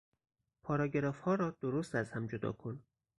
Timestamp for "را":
1.35-1.49